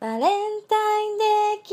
[0.00, 0.30] バレン
[0.68, 1.64] タインデー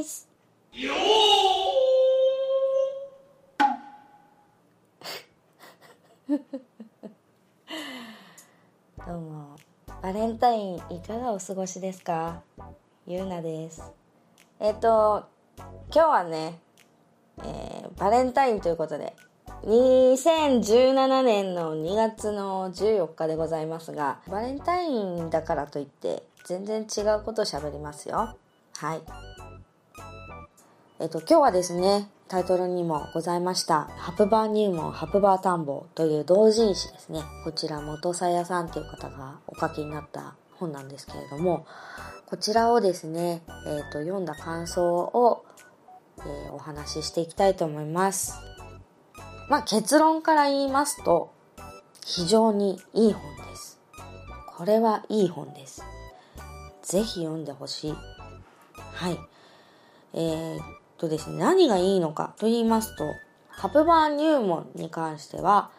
[0.00, 0.28] キス。
[9.06, 9.56] どうも、
[10.02, 12.42] バレンタインいかがお過ごしですか？
[13.06, 13.82] ゆうなです。
[14.58, 15.24] えっ、と、
[15.58, 16.58] 今日はね、
[17.38, 19.14] えーバレンタインということで、
[19.66, 28.36] 2017年の2月の14日でございますが、バレンタインだからといって、全然違うこと喋りますよ。
[28.76, 29.00] はい。
[31.00, 37.22] えっと、今日はですね、タイトルにもございました、ハプバー入門、ハプバー探訪という同人誌ですね。
[37.42, 41.66] こちら、元さやさんという方がお書きになった本なんですけれども、
[42.26, 45.44] こちらをですね、えっと、読んだ感想を、
[46.18, 48.55] えーお話ししていきたいと思います。
[49.48, 51.32] まあ、結論から言いますと、
[52.04, 53.80] 非常にいい本です。
[54.56, 55.84] これはいい本です。
[56.82, 57.94] ぜひ読んでほしい。
[58.94, 59.18] はい。
[60.14, 60.62] えーっ
[60.98, 63.04] とですね、何がいいのかと言いますと、
[63.48, 65.70] ハプバーン入門に関しては、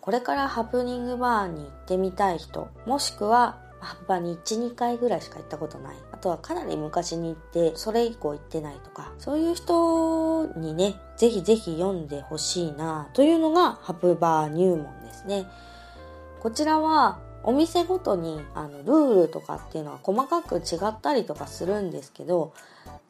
[0.00, 5.96] これからハプニングバーンに行ってみたい人、もしくはハプバーに1、2回ぐらいしか行ったことない。
[6.24, 15.46] とはかなり昔に行って、それ以降行ってないとか、そういう人にね、ぜひぜひ読んでほしいなというのがハプバー入門ですね。
[16.40, 22.52] こちらはお店ごとにあのルールとかっていうのは細かく違ったりとかするんですけど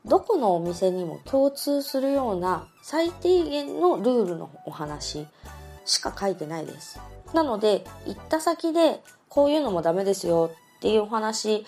[0.04, 5.26] どこのお店にも共通するような最低限のルールのお話
[5.84, 7.00] しか書いてないです。
[7.32, 11.64] なので行った先でこういうのもダメですよっていうお話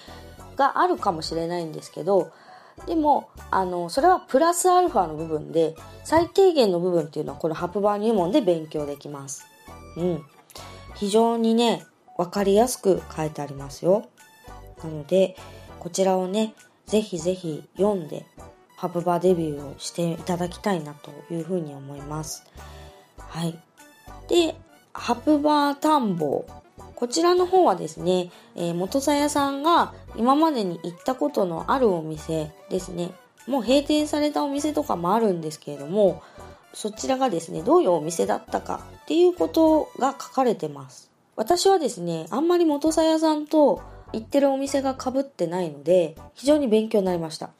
[0.57, 2.33] があるかもしれないんですけど
[2.87, 9.47] でもあのそれはプラスアルファの部分で最低限の部分っていうのはこのハプバー入門で勉強できます。
[9.97, 10.25] うん。
[10.95, 11.85] 非常にね、
[12.17, 14.07] わかりやすく書いてありますよ。
[14.83, 15.37] なので、
[15.81, 16.55] こちらをね、
[16.87, 18.27] ぜひぜひ読んで、
[18.77, 22.45] ハプバーデビューをしていただきたいなというふうに思います。
[23.19, 23.59] はい。
[24.29, 24.57] で、
[24.93, 26.47] ハプバー探訪。
[26.95, 33.13] こちらの方はですね、えー元さやさんが今までに行ったことのあるお店ですね。
[33.47, 36.23] もう閉店されたお店とかもあるんですけれども、
[36.73, 41.11] そちらがですね、どういうお店だったかっていうことが書かれてます。
[41.37, 47.51] 私はですね、あんまり元さやさんと行ってるお店が被ってないので、非常に勉強になりました。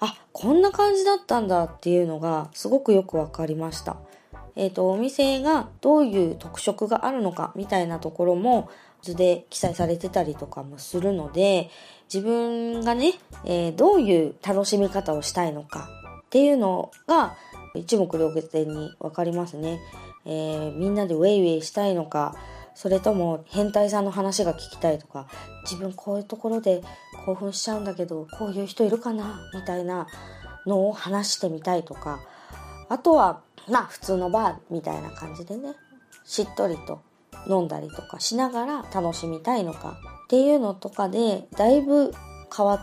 [0.00, 3.96] あ、こんな感じだったんだっていうのがすごくよくわかりました。
[4.54, 8.68] えっ、と、お店がどういう特色があるのかみたいなところも
[9.02, 11.70] 図で記載されてたりとかもするので、
[12.12, 13.14] 自分がね、
[13.44, 15.88] えーどういう楽しみ方をしたいのか
[16.26, 17.34] っていうのが
[17.74, 19.80] 一目瞭然にわかりますね。
[20.24, 22.34] えーみんなでウェイウェイしたいのか、
[22.74, 25.26] それとも変態さんの話が聞きたいとか、
[25.64, 26.82] 自分こういうところで
[27.26, 30.06] 興奮しちゃうんだけど、こういう人いるかなみたいな
[30.66, 32.20] のを話してみたいとか、
[32.88, 35.74] あとは、まあ普通のバーみたいな感じでね、
[36.24, 37.02] しっとりと
[37.48, 42.12] 飲んだりとかしながら楽しみたいのかっていうのとかで、だいぶ
[42.54, 42.80] 変わっ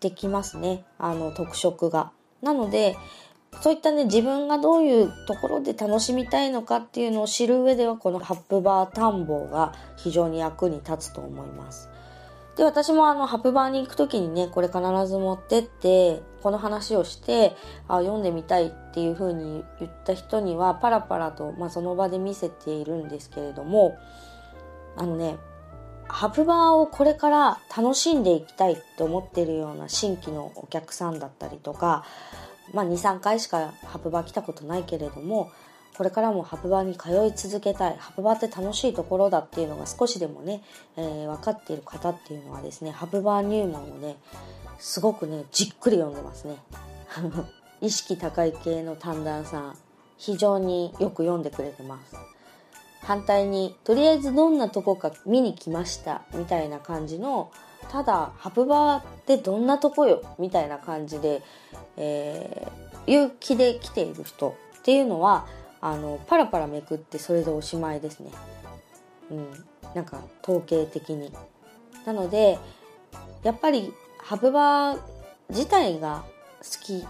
[0.00, 0.84] てきますね。
[0.98, 2.12] あの特色が。
[2.42, 2.96] なので、
[3.60, 11.88] そういったね、自分がどういうところで楽しみたいのかっていうのを知る上では、このハップバー探訪が非常に役に立つと思います。
[12.56, 17.56] で、私もあの、ハプバーに行くときにね、これ必ず持ってって、この話をして、
[17.88, 23.96] あ、読んでみたいっていう風に言った人には、パラパラと、まあ、その場で見せているんですけれども、
[24.96, 25.38] あのね、
[26.08, 32.04] ハプバーをこれから楽しんでいきたいって思ってるような新規のお客さんだったりとか、
[32.74, 35.50] まあ、2、3回しかハプバー来たことないけれども、
[35.96, 37.96] これからもハプバに通い続けたい。
[37.98, 40.62] ハプバって楽しいところだっていうのが少しでもね、
[40.96, 44.16] えー分かっている方っていうのはですね、ハプバ入門をね、
[44.78, 46.56] すごくね、じっくり読んでますね。
[47.80, 49.78] 意識高い系の短談さん、
[50.16, 52.16] 非常によく読んでくれてます。
[53.02, 57.50] 反対に、とりあえずどんなとこか見に来ました、みたいな感じの、
[57.90, 61.42] ただ、ハプバってどんなとこよ、みたいな感じで、
[61.96, 65.46] えー、勇気で来ている人っていうのは、
[65.82, 68.30] あの、パラパラめくってそれでおしまいですね。
[69.30, 69.50] うん。
[69.94, 71.30] なんか、統計的に。
[72.06, 72.58] なので、
[73.42, 75.00] やっぱり、ハプバー
[75.50, 76.24] 自体が
[76.60, 77.06] 好きっ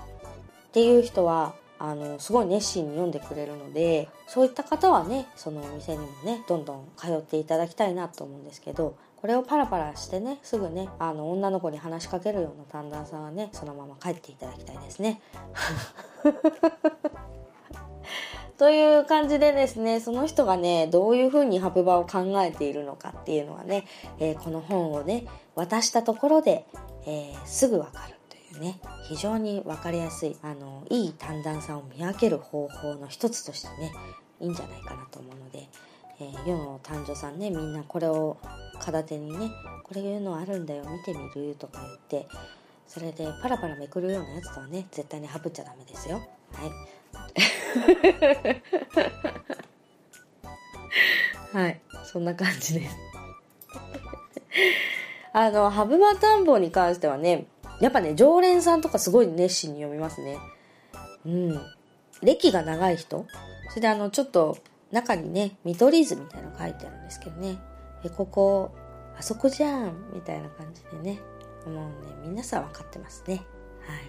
[0.72, 15.20] ていう人は、あの、すごい熱心に読んでくれるので、そういった方はね、そのお店にもね、どんどん通っていただきたいなと思うんですけど、これをパラパラしてね、すぐね、あの、女の子に話しかけるような短談さんはね、そのまま帰っていただきたいですね。
[18.58, 23.86] という感じでですね、その人がね、どういうふうにハブ場を考えているのかっていうのはね、
[24.18, 26.66] えー、この本をね、渡したところで、
[27.06, 33.92] えー、すぐわかるというね、非常にわかりやすい、あの、いい短段さを見分ける方法の一つとしてね、
[34.40, 35.68] いいんじゃないかなと思うので、
[36.20, 38.36] えー、世の男女さんね、みんなこれを
[38.78, 39.50] 片手にね、
[39.82, 42.28] これいうのあるんだよ、見てみるとか言って、
[42.86, 46.18] それでパラパラめくるようなやつとはね、絶対にハブっちゃダメですよ。
[46.52, 47.01] はい。
[51.52, 52.96] はい、そんな感じです。
[55.32, 57.46] あの、ハブバタンボに関してはね、
[57.80, 60.38] やっぱね、常連さんとかすごい熱心に読みますね。
[61.26, 61.60] うん。
[62.22, 63.26] 歴が長い人
[63.70, 64.58] それであの、ちょっと
[64.90, 67.58] 中にね、見取り図みたいなの書いてあるんですけどね。
[68.04, 68.70] え、ここ、
[69.18, 71.20] あそこじゃんみたいな感じでね。
[71.66, 71.82] もうね、
[72.26, 73.42] 皆さん分かってますね。
[73.86, 74.00] はい。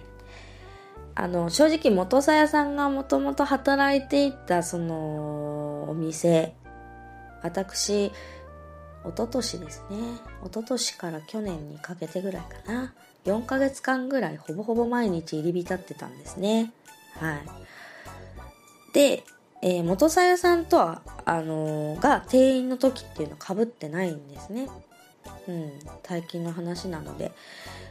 [1.14, 6.54] あの、正直元さやさんがもともと働いていたそのお店、
[7.42, 8.12] 私、一
[9.14, 9.96] 昨年ですね。
[10.42, 12.94] 一昨年から去年にかけてぐらいかな。
[13.24, 16.72] 4ヶ月間ぐらいほぼほぼ毎日入り浸ってたんですね。
[17.18, 17.42] はい。
[18.94, 19.24] で、
[19.62, 24.68] えー、元さやさんとは、あのー、が店員の時っていうのは被ってないんですね。
[25.48, 27.32] うん、最近の話なので。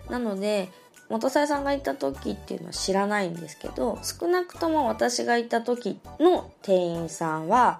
[0.10, 0.70] なので、
[1.13, 7.80] 元ささんがいた時っていうのは知らないんですけど少なくとも私がいた時の店員さんは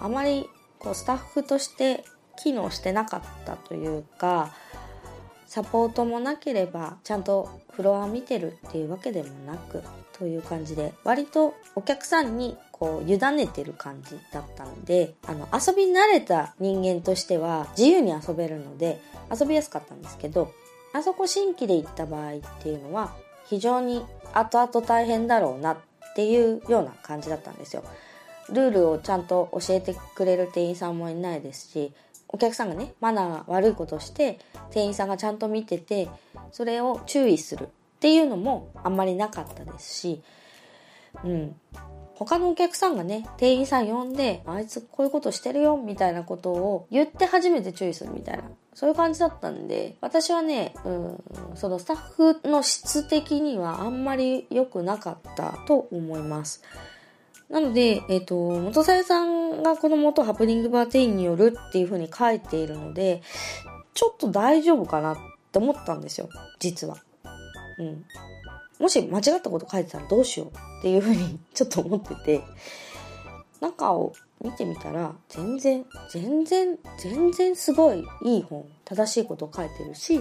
[0.00, 0.48] あまり
[0.78, 2.04] こうスタッフとして
[2.40, 4.54] 機能してなかったというか
[5.48, 9.82] サポートもなければちゃんとフロア見てるっていうわけでもなく
[10.12, 19.00] という感じで割とお客さんにこう委ねてる感じだったのであの遊び慣れた人間としては自由に遊べるので
[19.36, 20.52] 遊びやすかったんですけど
[20.92, 23.14] あそこ新規で行った場合っていうのは
[23.46, 25.78] 非常に後々大変だろうなっ
[26.14, 27.84] ていうような感じだったんですよ。
[28.50, 31.92] ルールをちゃんと教えてくれる店員さんもいないですし、
[32.28, 34.38] お客さんがね、マナーが悪いことして、
[34.70, 36.08] 店員さんがちゃんと見てて、
[36.50, 37.68] それを注意するっ
[38.00, 40.22] ていうのもあんまりなかったですし、
[41.24, 41.56] うん。
[42.14, 48.44] 他のお客さんがね、店員さん呼んで、あいつこういうことしてるよ、みたいなことを言って初めて注意するみたいな
[48.74, 51.22] そういう感じだったんで、私はね、うん、
[51.54, 51.96] そのスタッ
[52.40, 56.62] フの質的にはあんまり良くなかったと思います。
[57.50, 63.22] なので、えっ、ー、と、元さやさんがこの元ハプニングバーテインによるっていう風に書いているので、
[63.92, 65.16] ちょっと大丈夫かなっ
[65.52, 66.96] て思ったんですよ、実は。
[67.78, 68.04] うん。
[68.78, 72.40] もし間違ったこと書いてたらどうしようっていう風にちょっと思ってて、
[73.62, 74.12] 中を
[74.42, 80.20] 見てみたら全然全然全然すごいいい本正しいことを書いてるし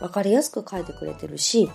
[0.00, 1.70] 分かりやすく書いてくれてるし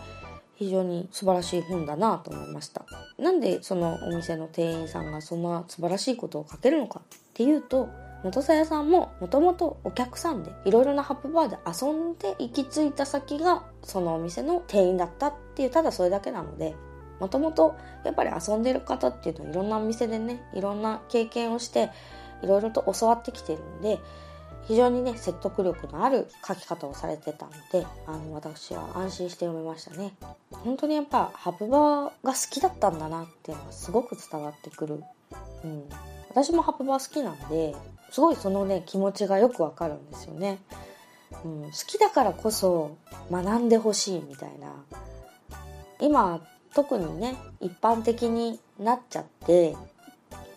[0.56, 2.86] 非常に素晴らしい本だなと思いました。
[3.18, 7.88] なんでそのお店の店員さんがそんな素晴らしいことを書けるのかっていうと
[8.25, 16.75] 元さやさんももともとお客さんでいろいろなハップバーで遊んで行き着いた先がそのお店の店員だったっていうただそれだけなので
[17.19, 21.89] もともとやっぱり遊んでる方っていうといろんなお店でねいろんな経験をして
[22.42, 24.00] いろいろと教わってきてるんで
[24.68, 30.13] 非常にね説得力のある書き方をされてたのであの私は安心して読めましたね。
[30.51, 35.04] 本当にやっぱハブバーが好きだったんだなっていうのがすごく伝わってくる、
[35.63, 35.89] うん、
[36.30, 37.75] 私もハブバー好きなんで
[38.12, 40.60] すごいそのね気持ちがよくわかるんですよね、
[41.44, 42.98] うん、好きだからこそ
[43.31, 44.83] 学んでほしいみたいな。
[46.02, 46.42] 今
[46.73, 49.76] 特にね一般的になっちゃって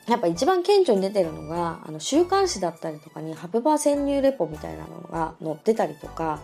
[0.08, 6.40] やっぱ一番顕著に出てるのがあの週刊誌だったりとかにハブバー潜入レポみたいなのが載ってたりとか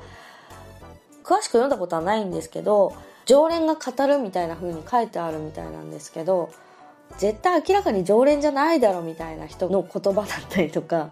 [1.24, 2.94] 詳しく読んだことはないんですけど
[3.26, 6.50] 常連が語るみたいな風に書いてあるみたいなんですけど
[7.18, 11.10] 絶対明らかに常連じゃないだろみたいな人の言葉だったりとか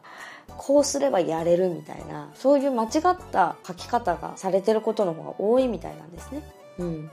[0.56, 2.90] こうすればやれるみたいなそういう間違っ
[3.32, 6.42] た書き方がされてることの方が多いみたいなんですね。
[6.78, 7.10] うん、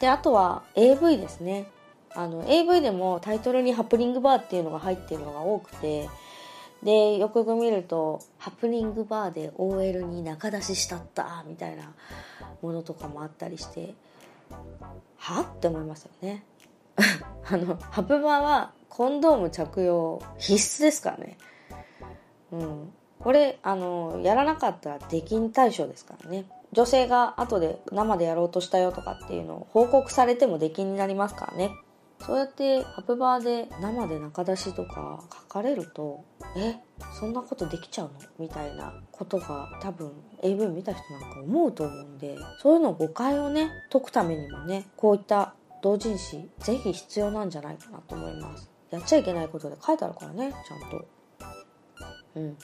[0.00, 1.66] で、あとは AV ですね。
[2.14, 6.08] あの、AV でもタイトルにハプニングバーっていうのが入っているのが多くて、
[6.82, 11.92] で、よくよく見ると、ハプニングバーで OL に仲出ししたったみたいな
[12.62, 13.94] ものとかもあったりして、
[15.18, 16.42] はって思いますよね。
[17.48, 21.36] あの、ハプバーはコンドーム着用必須ですからね。
[22.52, 22.92] うん。
[23.20, 26.46] これ、あの、やらなかったら出禁対象ですからね。
[26.72, 31.70] 女性が後で生でやろうとしたよとかっていうのを報告されても出禁になりますからね。
[32.20, 36.22] そうやってハプバーで生で中出しとか書かれると、
[36.54, 36.76] え、
[37.18, 38.12] そんなことできちゃうの？
[38.38, 40.12] みたいなことが多分
[40.42, 48.70] AV 見た人なんか思うと思うんで、そういうの誤解をね、解くためにもね、こういった同人誌ぜひ必要なんじゃないかなと思います。
[48.90, 51.06] やっちゃいけないことで書いてあるからねちゃんと
[52.34, 52.56] うん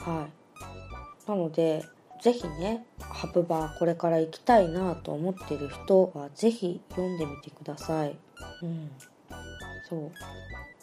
[0.00, 1.84] はいなので
[2.20, 8.16] ぜひねハプバーこれから行きたいなと思ってる人はぜひ読んでみてください。
[8.62, 8.90] うん。
[9.88, 10.10] そう。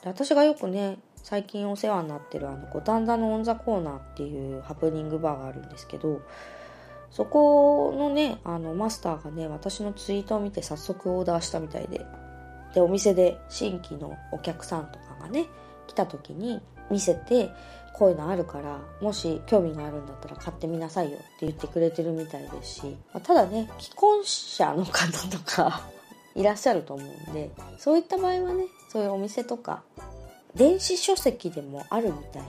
[0.02, 6.22] で私がよくね最近お世話になってるあの五反田のオンザコーナーっていうハプニングバーがあるんですけど
[7.12, 12.06] そこのねあのマスターがね私のツイートを見て早速オーダーしたみたいで
[12.74, 15.46] でお店で新規のお客さんとかがね
[15.88, 17.50] 来た時に見せて
[17.98, 25.82] こういうのあるからもし興味があるんだったら買ってみなさいよって言ってくれてるみたいですし、ま、ただね既婚者の方とか
[26.36, 27.50] いらっしゃると思うんで
[27.80, 29.82] そういった場合はねそういうお店とか
[30.54, 32.48] 電子書籍でもあるみたいな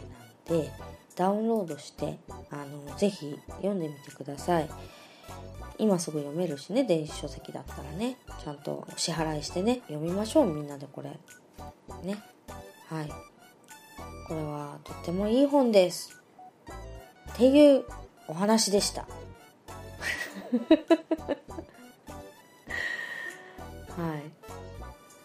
[0.58, 0.70] んで
[1.16, 2.18] ダウンロードして
[2.50, 4.68] あのぜひ読んでみてください。
[5.80, 8.16] 今すぐ読めるしね電子書籍だったらね。
[8.42, 11.10] ちゃんとお支払いしてね読みましょうみんなでこれ。
[12.02, 12.22] ね。
[12.88, 13.37] はい。
[14.28, 16.20] これはとってもいい本です。
[17.32, 17.84] っていう
[18.28, 19.02] お話でした。
[23.96, 24.38] はい。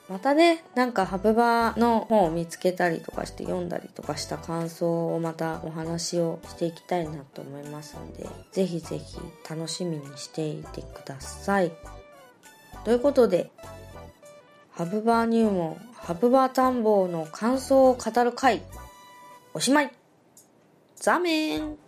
[0.10, 9.18] またねなんかハブバーの本を見つけたりとかして読んだりとかした感想をまたお話をしていきたいなと思いますのでぜひぜひ
[9.50, 11.72] 楽しみにしていてください。
[12.84, 13.52] ということで
[14.72, 18.62] ハブバー入門ハブバー探訪の感想を語る会
[19.56, 19.92] おしまい。
[20.96, 21.83] ザーメン。